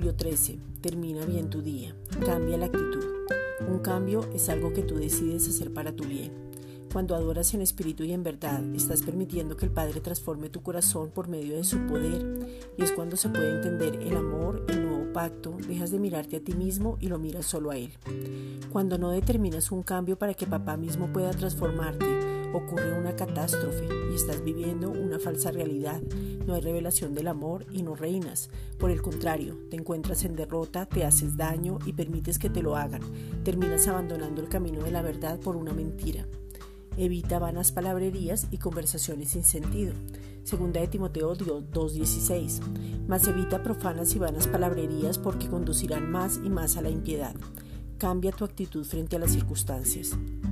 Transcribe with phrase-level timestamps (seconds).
[0.00, 0.58] 13.
[0.80, 1.94] Termina bien tu día.
[2.24, 3.04] Cambia la actitud.
[3.68, 6.32] Un cambio es algo que tú decides hacer para tu bien.
[6.90, 11.10] Cuando adoras en espíritu y en verdad, estás permitiendo que el Padre transforme tu corazón
[11.10, 12.48] por medio de su poder.
[12.78, 16.40] Y es cuando se puede entender el amor, el nuevo pacto, dejas de mirarte a
[16.40, 17.92] ti mismo y lo miras solo a Él.
[18.70, 24.14] Cuando no determinas un cambio para que papá mismo pueda transformarte, ocurre una catástrofe y
[24.14, 26.00] estás viviendo una falsa realidad.
[26.46, 28.50] No hay revelación del amor y no reinas.
[28.78, 32.76] Por el contrario, te encuentras en derrota, te haces daño y permites que te lo
[32.76, 33.02] hagan.
[33.44, 36.26] Terminas abandonando el camino de la verdad por una mentira.
[36.96, 39.94] Evita vanas palabrerías y conversaciones sin sentido.
[40.44, 43.06] Segunda de Timoteo 2.16.
[43.06, 47.34] Mas evita profanas y vanas palabrerías porque conducirán más y más a la impiedad.
[47.98, 50.16] Cambia tu actitud frente a las circunstancias.